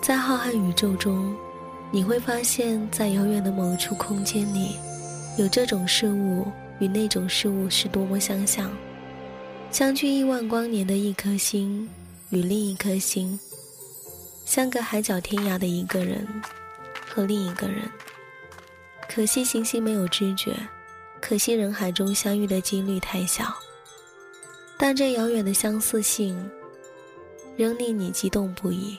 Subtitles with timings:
[0.00, 1.36] 在浩瀚宇宙中，
[1.90, 4.76] 你会发现在遥远的某处空间里，
[5.36, 6.46] 有这种事物
[6.78, 8.70] 与那种事物是多么相像。
[9.70, 11.86] 相距亿万光年的一颗星，
[12.30, 13.38] 与另一颗星，
[14.46, 16.26] 相隔海角天涯的一个人
[17.06, 17.82] 和另一个人。
[19.06, 20.56] 可惜行星没有知觉，
[21.20, 23.54] 可惜人海中相遇的几率太小。
[24.78, 26.50] 但这遥远的相似性，
[27.54, 28.98] 仍令你激动不已。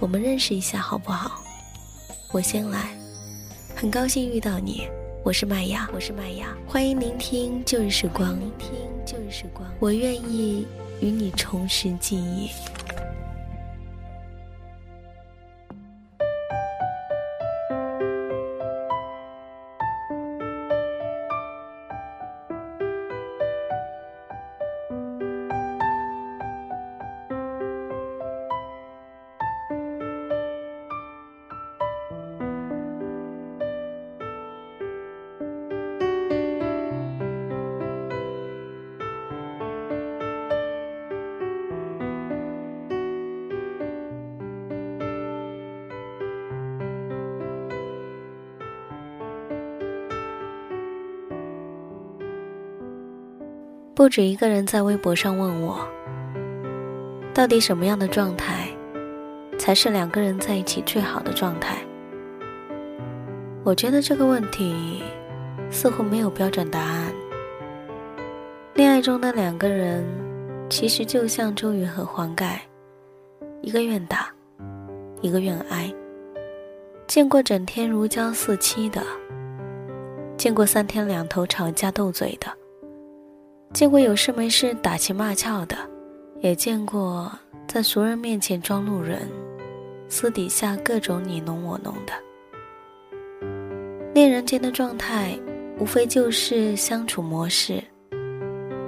[0.00, 1.40] 我们认识一下好不好？
[2.32, 2.88] 我先来，
[3.76, 4.88] 很高兴遇到你，
[5.22, 8.70] 我是麦芽，我是麦芽，欢迎聆听旧日时光，聆听
[9.06, 10.66] 旧日时光，我愿意
[11.00, 12.50] 与你重拾记忆。
[53.94, 55.78] 不止一个人在微博上问我，
[57.32, 58.68] 到底什么样的状态
[59.56, 61.76] 才是两个人在一起最好的状态？
[63.62, 65.00] 我觉得这个问题
[65.70, 67.12] 似乎没有标准答案。
[68.74, 70.04] 恋爱中的两个人
[70.68, 72.60] 其实就像周瑜和黄盖，
[73.62, 74.28] 一个愿打，
[75.20, 75.88] 一个愿挨。
[77.06, 79.00] 见过整天如胶似漆的，
[80.36, 82.48] 见过三天两头吵架斗嘴的。
[83.74, 85.76] 见过有事没事打情骂俏的，
[86.38, 87.28] 也见过
[87.66, 89.28] 在熟人面前装路人，
[90.08, 92.12] 私底下各种你侬我侬的。
[94.14, 95.36] 恋人间的状态，
[95.80, 97.82] 无非就是相处模式，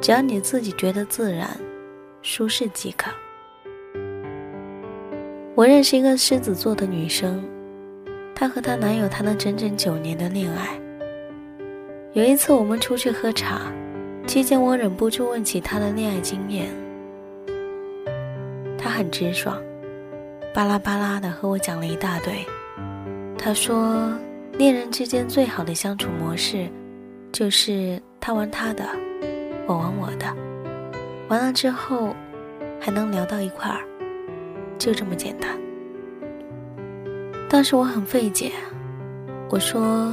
[0.00, 1.50] 只要你自己觉得自然、
[2.22, 3.10] 舒适即可。
[5.56, 7.42] 我认识一个狮子座的女生，
[8.36, 10.80] 她和她男友谈了整整九年的恋爱。
[12.12, 13.62] 有一次我们出去喝茶。
[14.26, 16.66] 期间，我忍不住问起他的恋爱经验，
[18.76, 19.56] 他很直爽，
[20.52, 22.44] 巴拉巴拉的和我讲了一大堆。
[23.38, 24.12] 他说，
[24.58, 26.68] 恋人之间最好的相处模式，
[27.30, 28.84] 就是他玩他的，
[29.66, 30.26] 我玩我的，
[31.28, 32.14] 完了之后
[32.80, 33.80] 还能聊到一块儿，
[34.76, 35.50] 就这么简单。
[37.48, 38.50] 当时我很费解，
[39.48, 40.12] 我说，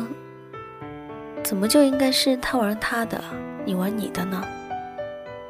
[1.44, 3.20] 怎么就应该是他玩他的？
[3.66, 4.44] 你玩你的呢，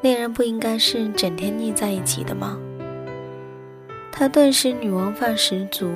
[0.02, 2.60] 恋人不应该是整天腻在一起的吗？
[4.12, 5.92] 他顿时女王范十足，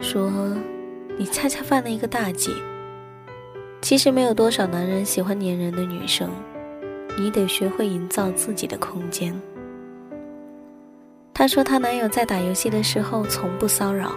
[0.00, 0.30] 说
[1.16, 2.52] ：“你恰恰犯了一个大忌。
[3.80, 6.30] 其实没有多少男人喜欢粘人的女生，
[7.18, 9.34] 你得学会营造自己的空间。”
[11.32, 14.12] 她说她男友在打游戏的时候从不骚扰，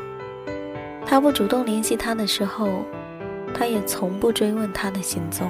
[1.06, 2.84] 他不主动联系她的时候，
[3.54, 5.50] 他也从不追问她的行踪。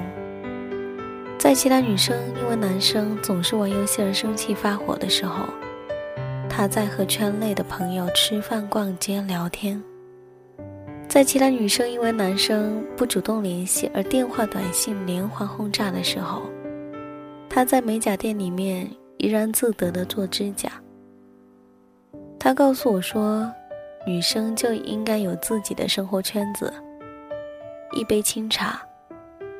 [1.38, 5.44] 在其他女生因为男生总是玩游戏而生气发火的时候，
[6.50, 9.80] 他在和圈内的朋友吃饭、逛街、聊天；
[11.08, 16.42] 在其他女生因为男生不主动联系而电话、短信连环轰炸的时候，
[17.48, 20.72] 他在美甲店里面怡然自得地做指甲。
[22.36, 23.48] 他告诉我说，
[24.04, 26.72] 女生就应该有自己的生活圈子，
[27.92, 28.82] 一杯清茶，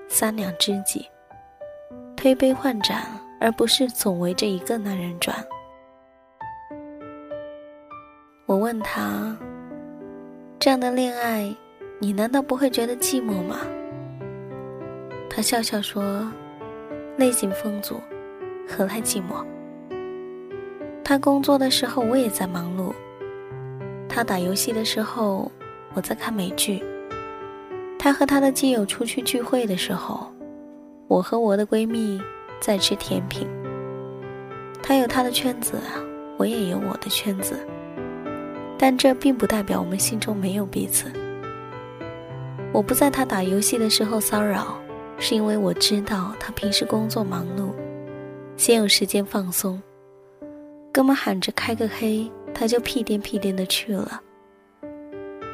[0.08, 1.06] 三两知己。
[2.18, 3.06] 推杯换盏，
[3.38, 5.36] 而不是总围着一个男人转。
[8.44, 9.36] 我问他
[10.58, 11.54] ：“这样的恋爱，
[12.00, 13.60] 你难道不会觉得寂寞吗？”
[15.30, 16.28] 他笑笑说
[17.14, 18.00] ：“内心丰足，
[18.66, 19.46] 何来寂寞？”
[21.04, 22.92] 他工作的时候，我也在忙碌；
[24.08, 25.48] 他打游戏的时候，
[25.94, 26.82] 我在看美剧；
[27.96, 30.28] 他和他的基友出去聚会的时候。
[31.08, 32.20] 我和我的闺蜜
[32.60, 33.48] 在吃甜品，
[34.82, 35.80] 她有她的圈子，
[36.36, 37.58] 我也有我的圈子，
[38.76, 41.10] 但这并不代表我们心中没有彼此。
[42.74, 44.78] 我不在她打游戏的时候骚扰，
[45.18, 47.70] 是因为我知道她平时工作忙碌，
[48.58, 49.80] 先有时间放松。
[50.92, 54.20] 哥们喊着开个黑，她就屁颠屁颠的去了。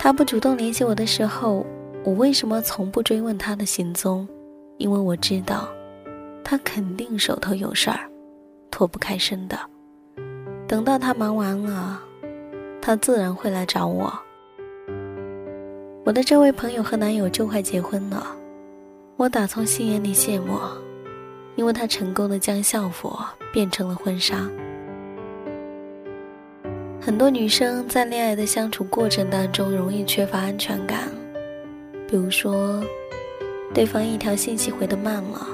[0.00, 1.64] 她不主动联系我的时候，
[2.02, 4.26] 我为什么从不追问他的行踪？
[4.78, 5.68] 因为我知道，
[6.42, 8.00] 他肯定手头有事儿，
[8.70, 9.58] 脱不开身的。
[10.66, 12.00] 等到他忙完了，
[12.80, 14.12] 他自然会来找我。
[16.04, 18.26] 我的这位朋友和男友就快结婚了，
[19.16, 20.58] 我打从心眼里羡慕，
[21.56, 23.16] 因为他成功的将校服
[23.52, 24.48] 变成了婚纱。
[27.00, 31.08] 很多女生在恋爱的相处过程当中容易缺乏安全感，
[32.08, 32.82] 比如说，
[33.74, 35.46] 对方一条信息回的慢了，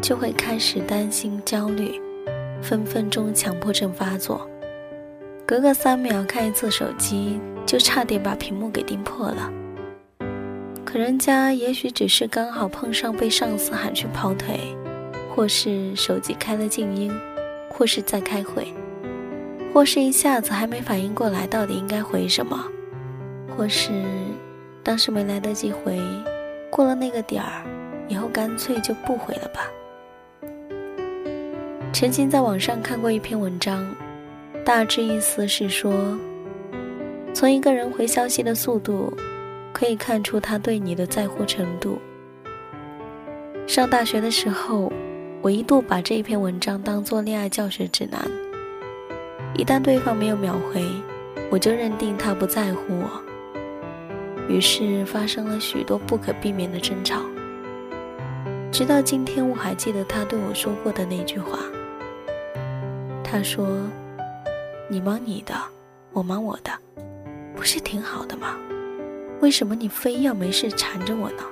[0.00, 2.00] 就会开始担心焦虑。
[2.62, 4.48] 分分钟强迫症发作，
[5.46, 9.52] 隔个三秒看一次手机，就差点把屏幕给盯破了。
[10.84, 14.58] 可人家也许只是刚好碰上被上司喊去跑腿，
[15.34, 17.12] 或是手机开了静音，
[17.70, 18.74] 或是在开会，
[19.72, 22.62] 或是一下子还没反应过来到底应该回什么，
[23.56, 23.90] 或是
[24.82, 25.98] 当时没来得及回，
[26.70, 27.64] 过了那个点儿，
[28.08, 29.68] 以后干脆就不回了吧。
[31.92, 33.84] 曾经在网上看过一篇文章，
[34.64, 35.92] 大致意思是说，
[37.34, 39.12] 从一个人回消息的速度，
[39.72, 41.98] 可以看出他对你的在乎程度。
[43.66, 44.90] 上大学的时候，
[45.42, 48.20] 我一度把这一篇文章当做恋爱教学指南。
[49.54, 50.82] 一旦对方没有秒回，
[51.50, 53.22] 我就认定他不在乎我，
[54.50, 57.22] 于是发生了许多不可避免的争吵。
[58.72, 61.60] 直到今天，我还记得他对我说过的那句话。
[63.22, 63.88] 他说
[64.90, 65.54] ：“你忙你的，
[66.12, 66.72] 我忙我的，
[67.54, 68.56] 不是挺好的吗？
[69.40, 71.44] 为什么你非要没事缠着我呢？”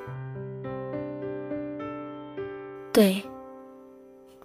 [2.92, 3.22] 对，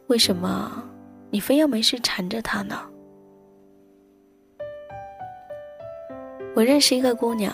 [0.08, 0.84] 为什么
[1.32, 2.80] 你非要没事缠着他呢？
[6.56, 7.52] 我认识一个姑娘，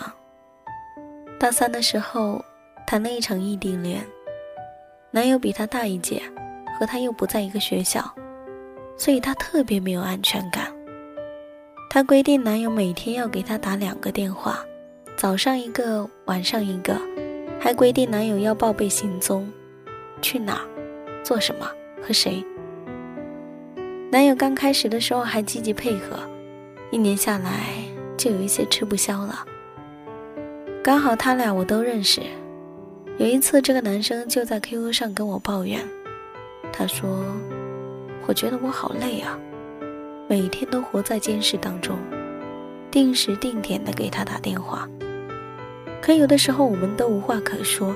[1.40, 2.44] 大三的时候
[2.86, 4.06] 谈了一场异地恋，
[5.10, 6.22] 男友比她大一届，
[6.78, 8.04] 和她又不在一个学校。
[8.94, 10.70] 所以她特别没有安全感。
[11.88, 14.62] 她规定男友每天要给她打两个电话，
[15.16, 17.00] 早上一个，晚上一个，
[17.58, 19.50] 还规定男友要报备行踪，
[20.20, 20.60] 去哪，
[21.24, 21.66] 做什么，
[22.02, 22.44] 和谁。
[24.12, 26.18] 男友刚开始的时候还积极配合，
[26.90, 27.70] 一年下来
[28.18, 29.46] 就有一些吃不消了。
[30.82, 32.22] 刚好他俩我都认识，
[33.18, 35.80] 有一次这个男生就在 QQ 上跟我抱怨，
[36.72, 37.24] 他说。
[38.26, 39.36] 我觉得我好累啊，
[40.28, 41.98] 每天都活在监视当中，
[42.88, 44.88] 定时定点的给他打电话，
[46.00, 47.92] 可有的时候我们都无话可说，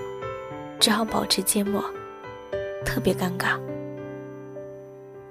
[0.81, 1.85] 只好保持缄默，
[2.85, 3.61] 特别尴尬。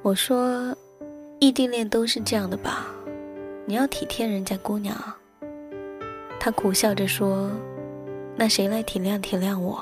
[0.04, 0.74] 我说，
[1.40, 2.86] 异地恋都是这样的吧，
[3.66, 5.18] 你要体贴人家姑娘啊。
[6.44, 7.50] 他苦笑着说
[8.36, 9.82] ：“那谁来体谅体谅我？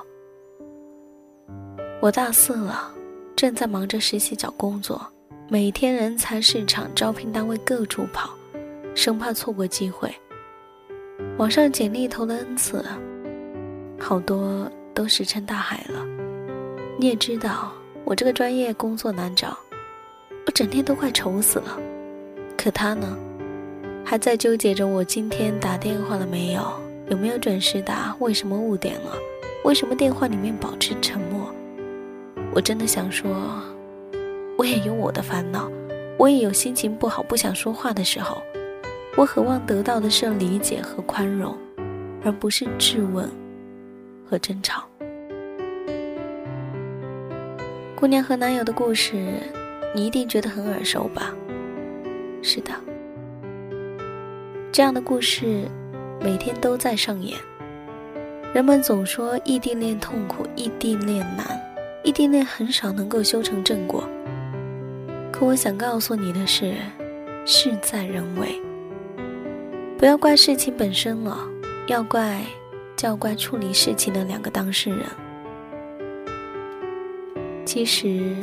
[2.00, 2.94] 我大四了。”
[3.36, 5.02] 正在忙着实习找工作，
[5.50, 8.30] 每天人才市场、招聘单位各处跑，
[8.94, 10.14] 生怕错过机会。
[11.40, 12.86] 网上简历投了 N 次，
[14.00, 16.06] 好多都石沉大海了。
[17.00, 17.72] 你也知道，
[18.06, 19.58] 我这个专业工作难找，
[20.46, 21.80] 我整天都快愁死了。
[22.56, 23.18] 可他呢，
[24.12, 26.62] 还在纠结着我今天打电话了没有，
[27.08, 29.14] 有没有准时打，为什么误点了，
[29.64, 31.50] 为什么电话里面保持沉默。
[32.54, 33.32] 我真的想说，
[34.58, 35.72] 我也有我的烦恼，
[36.18, 38.42] 我也有心情不好、不想说话的时候。
[39.16, 41.58] 我渴望得到的是理解和宽容，
[42.22, 43.30] 而不是质问
[44.30, 44.84] 和争吵。
[47.96, 49.36] 姑娘和男友的故事，
[49.96, 51.34] 你一定觉得很耳熟吧？
[52.42, 52.74] 是的，
[54.72, 55.68] 这样的故事
[56.22, 57.38] 每天都在上演。
[58.54, 61.60] 人们总说异地恋痛苦，异地恋难。
[62.06, 64.08] 异地恋很少能够修成正果，
[65.32, 66.74] 可我想告诉你的是，
[67.46, 68.60] 事在人为。
[69.98, 71.38] 不要怪事情本身了，
[71.88, 72.42] 要怪
[72.96, 75.00] 就要怪处理事情的两个当事人。
[77.66, 78.36] 其实，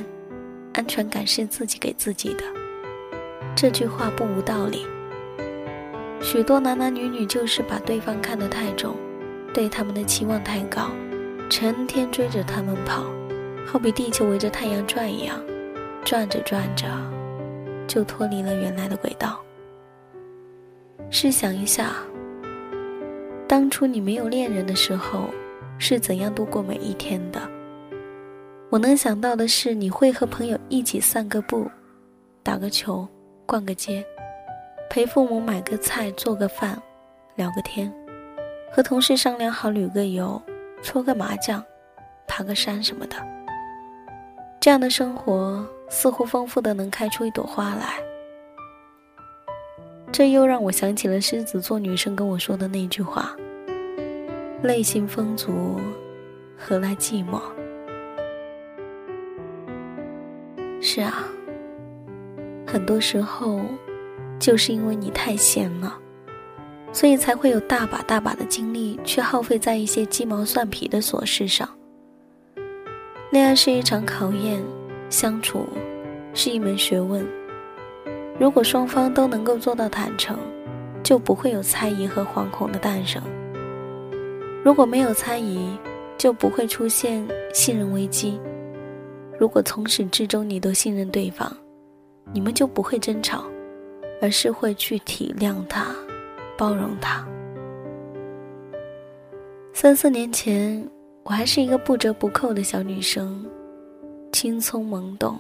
[0.75, 2.45] 安全感是自己给自己的，
[3.57, 4.87] 这句话不无道理。
[6.21, 8.95] 许多男男女女就是把对方看得太重，
[9.55, 10.91] 对他们的期望太高，
[11.49, 13.05] 成天追着他们跑。
[13.65, 15.41] 好比地球围着太阳转一样，
[16.05, 16.87] 转着转着，
[17.87, 19.39] 就脱离了原来的轨道。
[21.11, 21.93] 试想一下，
[23.47, 25.29] 当初你没有恋人的时候，
[25.79, 27.41] 是怎样度过每一天的？
[28.71, 31.71] 我能想到的是，你会和朋友一起散个步，
[32.43, 33.07] 打个球，
[33.47, 34.05] 逛个街，
[34.91, 36.81] 陪父母买个菜，做个饭，
[37.37, 37.93] 聊个天，
[38.73, 40.41] 和同事商量好旅个游，
[40.83, 41.63] 搓个麻将，
[42.27, 43.17] 爬个山什么的。
[44.59, 48.03] 这样的生活似乎丰富的能开出一朵花来。
[50.11, 53.37] 这又让我想起了狮子座女生跟我说的那句话
[54.63, 55.79] ：“内心丰足，
[56.57, 57.41] 何来寂寞？”
[60.81, 61.25] 是啊，
[62.67, 63.61] 很多时候，
[64.39, 65.99] 就是因为你太闲了，
[66.93, 71.69] 所以才会有大把大把的精力去耗费在一些鸡毛蒜皮的琐事上。
[73.31, 74.63] 恋爱是一场考验，
[75.11, 75.67] 相处
[76.33, 77.27] 是一门学问。
[78.39, 80.39] 如果双方都能够做到坦诚，
[81.03, 83.23] 就不会有猜疑和惶恐的诞生。
[84.65, 85.77] 如果没有猜疑，
[86.17, 88.41] 就不会出现信任危机。
[89.39, 91.51] 如果从始至终你都信任对方，
[92.33, 93.45] 你们就不会争吵，
[94.21, 95.95] 而是会去体谅他，
[96.57, 97.27] 包容他。
[99.73, 100.85] 三四年前，
[101.23, 103.47] 我还是一个不折不扣的小女生，
[104.33, 105.39] 青葱懵懂，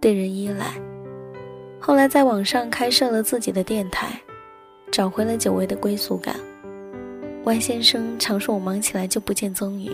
[0.00, 0.72] 对人依赖。
[1.78, 4.20] 后来在网上开设了自己的电台，
[4.90, 6.34] 找回了久违的归属感。
[7.44, 9.92] 万先生常说我忙起来就不见踪影，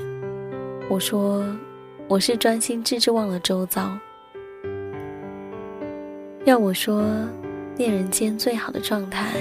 [0.89, 1.45] 我说
[2.09, 3.95] 我是专心致志忘了周遭。
[6.47, 7.05] 要我说，
[7.77, 9.41] 恋人间最好的状态，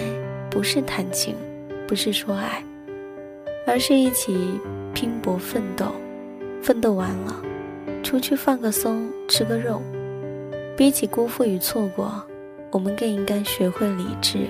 [0.50, 1.36] 不是谈情，
[1.88, 2.64] 不是说爱，
[3.68, 4.60] 而是一起
[4.94, 5.88] 拼搏奋斗，
[6.62, 7.42] 奋斗完了，
[8.02, 9.82] 出去放个松，吃个肉。
[10.78, 12.24] 比起辜负与错过。
[12.72, 14.48] 我们更应该学会理智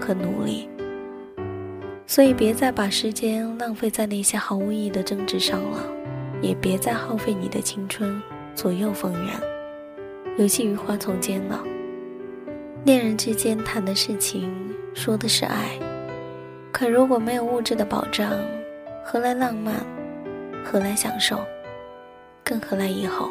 [0.00, 0.66] 和努力，
[2.06, 5.84] 所以别再把时间浪费在那些毫无意义的争执上了，
[6.40, 8.22] 也别再耗费你的青春
[8.54, 9.38] 左右逢源，
[10.38, 11.62] 游戏于花丛间了。
[12.88, 14.50] 恋人之间谈的事情，
[14.94, 15.78] 说的是爱，
[16.72, 18.32] 可如果没有物质的保障，
[19.04, 19.74] 何来浪漫？
[20.64, 21.38] 何来享受？
[22.42, 23.30] 更何来以后？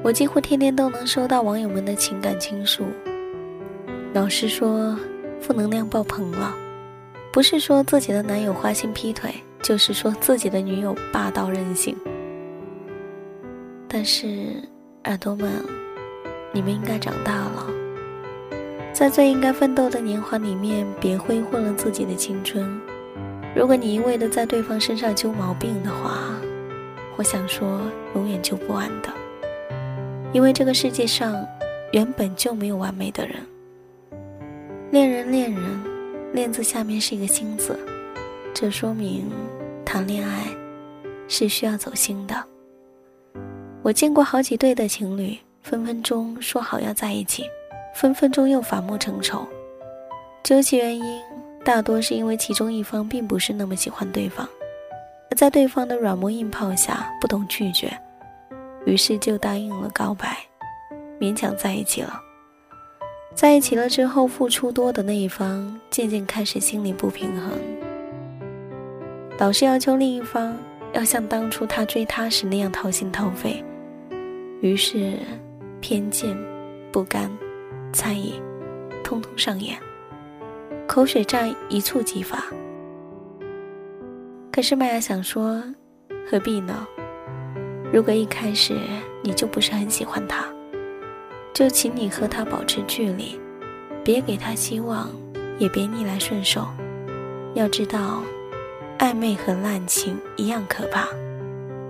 [0.00, 2.84] 我几乎天天都能收到网友们的情感倾诉。
[4.14, 4.96] 老实说，
[5.40, 6.54] 负能量爆棚了。
[7.32, 11.96] 不是说自己的男友花心劈腿，就是说自己的女友霸道任性。
[13.88, 14.62] 但是，
[15.06, 15.50] 耳朵们，
[16.52, 17.66] 你们应该长大了，
[18.92, 22.80] 在最应该奋斗的年华里面，别挥霍了自己的青春。
[23.54, 26.34] 如果你一味的在对方身上揪毛病的话，
[27.16, 27.80] 我想说，
[28.14, 29.08] 永远揪不完的。
[30.32, 31.46] 因为这个世界上
[31.92, 33.36] 原本就没有完美的人。
[34.90, 35.62] 恋人，恋人，
[36.32, 37.78] 恋字下面是一个心字，
[38.52, 39.30] 这说明
[39.84, 40.44] 谈恋爱
[41.28, 42.34] 是需要走心的。
[43.82, 47.44] 我见过好几对的情侣，分分钟说好要在一起，
[47.98, 49.44] 分分钟又反目成仇。
[50.44, 51.20] 究其原因，
[51.64, 54.48] 大多是因为其中一方并不是那么喜欢对方，
[55.28, 57.92] 而在对方的软磨硬泡下，不懂拒绝。
[58.86, 60.38] 于是就答应了告白，
[61.18, 62.22] 勉强在一起了。
[63.34, 67.50] 在一起了之后，付出多的那一方渐渐开始心里不平衡，
[69.38, 70.56] 老是要求另一方
[70.92, 73.60] 要像当初他追他时那样掏心掏肺。
[74.60, 75.18] 于是，
[75.80, 76.38] 偏见、
[76.92, 77.28] 不甘、
[77.98, 78.40] 猜疑，
[79.02, 79.76] 通通上演，
[80.86, 82.44] 口水战一触即发。
[84.52, 85.60] 可是麦雅想说，
[86.30, 86.86] 何必呢？
[87.92, 88.78] 如果一开始
[89.20, 90.44] 你就不是很喜欢他，
[91.52, 93.36] 就请你和他保持距离，
[94.04, 95.10] 别给他希望，
[95.58, 96.68] 也别逆来顺受。
[97.54, 98.22] 要知道，
[99.00, 101.08] 暧昧和滥情一样可怕，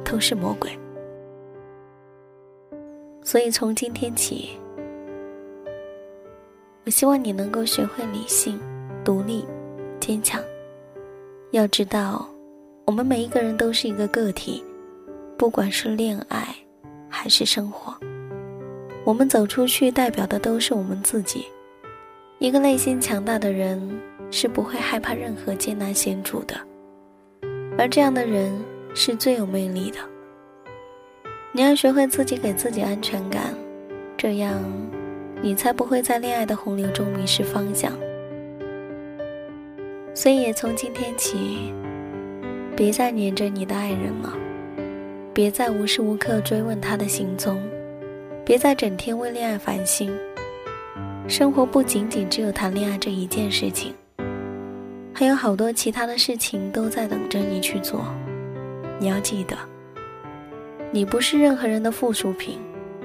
[0.06, 0.70] 都是魔鬼。
[3.22, 4.58] 所以从今天起，
[6.88, 8.58] 我希望你能够学会理性、
[9.04, 9.44] 独立、
[10.00, 10.42] 坚强。
[11.50, 12.26] 要知道，
[12.86, 14.64] 我们每一个人都是一个个体。
[15.36, 16.48] 不管是恋爱，
[17.06, 17.94] 还是生活，
[19.04, 21.44] 我们走出去代表的都是我们自己。
[22.38, 23.78] 一个内心强大的人
[24.30, 26.56] 是不会害怕任何艰难险阻的，
[27.76, 28.50] 而这样的人
[28.94, 29.98] 是最有魅力的。
[31.52, 33.54] 你要学会自己给自己安全感，
[34.16, 34.58] 这样
[35.42, 37.92] 你才不会在恋爱的洪流中迷失方向。
[40.14, 41.72] 所以也从今天起，
[42.76, 44.32] 别再黏着你的爱人了。
[45.32, 47.62] 别再无时无刻追问他的行踪，
[48.44, 50.12] 别再整天为恋爱烦心。
[51.28, 53.94] 生活不仅仅只有谈恋爱这一件事情，
[55.14, 58.04] 还有好多其他的事情都在等着你去做。
[58.98, 59.56] 你要记得，
[60.90, 62.58] 你不是任何人的附属品，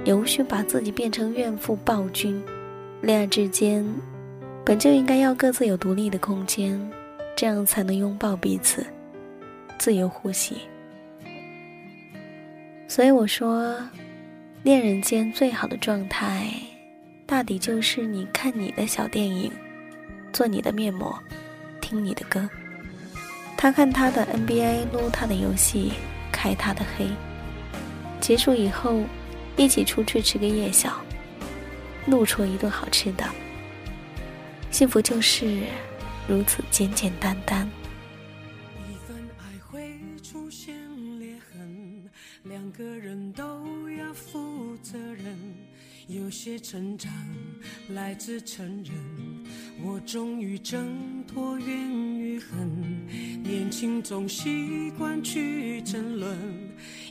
[0.03, 2.41] 也无需把自己变成怨妇暴君。
[3.01, 3.85] 恋爱之间，
[4.65, 6.79] 本就应该要各自有独立的空间，
[7.35, 8.85] 这样才能拥抱彼此，
[9.77, 10.57] 自由呼吸。
[12.87, 13.75] 所以我说，
[14.63, 16.47] 恋人间最好的状态。
[17.25, 19.51] 大抵就是你看你的小电影，
[20.31, 21.17] 做你的面膜，
[21.81, 22.47] 听你的歌。
[23.57, 25.93] 他看他的 NBA，撸他的游戏，
[26.31, 27.07] 开他的黑。
[28.19, 29.01] 结束以后，
[29.55, 30.91] 一起出去吃个夜宵，
[32.05, 33.23] 怒戳一顿好吃的。
[34.71, 35.63] 幸福就是
[36.27, 37.69] 如此简简单单。
[38.89, 40.75] 一份爱会出现
[41.19, 42.09] 裂痕，
[42.43, 45.37] 两个人都要负责任。
[46.07, 47.09] 有些成长
[47.89, 48.93] 来自承认，
[49.81, 53.07] 我终于挣脱怨与恨。
[53.41, 56.37] 年轻总习惯去争论，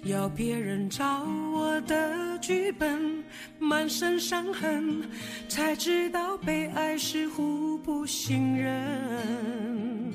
[0.04, 1.22] 要别人找
[1.54, 3.22] 我的剧本，
[3.60, 5.00] 满身伤痕，
[5.48, 10.12] 才知道被爱是互不信任。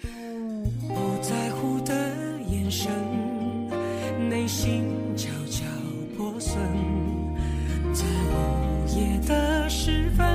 [0.00, 1.92] 不在乎的
[2.48, 2.92] 眼神，
[4.28, 4.84] 内心
[5.16, 5.64] 悄悄
[6.16, 6.56] 破损。
[7.92, 10.26] 在午夜的时分，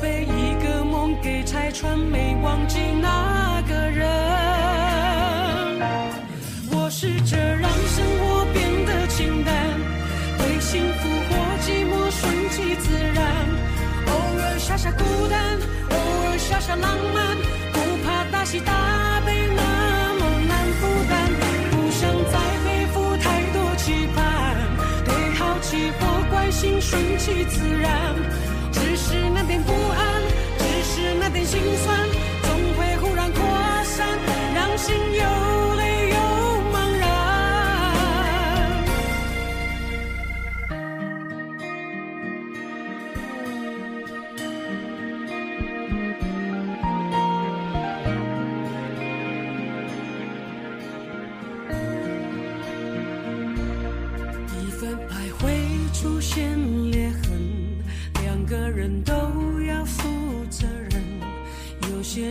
[0.00, 2.73] 被一个梦给拆穿，没忘记
[6.96, 9.52] 试着让生活变得清淡，
[10.38, 11.34] 对幸福或
[11.66, 13.18] 寂寞顺其自然。
[14.06, 15.58] 偶尔傻傻孤单，
[15.90, 17.36] 偶尔傻傻浪漫，
[17.72, 21.12] 不怕大喜大悲那么难负担，
[21.72, 24.54] 不想再背负太多期盼，
[25.04, 26.52] 对好奇或关。
[26.52, 28.14] 心顺其自然，
[28.70, 30.22] 只是那点不安，
[30.58, 31.98] 只是那点心酸，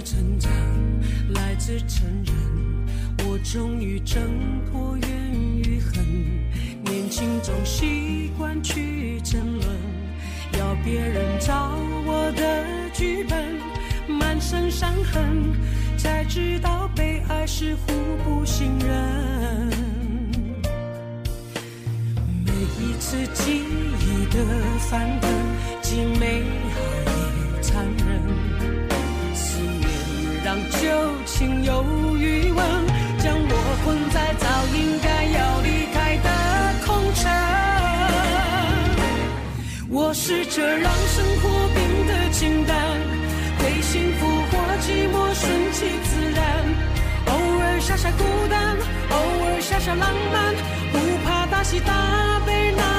[0.03, 0.51] 成长
[1.33, 2.35] 来自承认，
[3.25, 4.21] 我终于挣
[4.69, 5.09] 脱怨
[5.63, 6.05] 与恨。
[6.83, 9.67] 年轻总习惯去争论，
[10.59, 11.71] 要别人照
[12.05, 13.57] 我的剧本，
[14.13, 15.53] 满身伤痕，
[15.97, 17.93] 才知道被爱是互
[18.25, 19.69] 不信任。
[22.45, 23.63] 每一次记
[23.99, 24.45] 忆的
[24.79, 25.29] 翻腾，
[25.81, 26.43] 既美
[49.83, 50.55] 上，浪漫，
[50.93, 52.71] 不怕大喜大悲。
[52.77, 52.92] 那。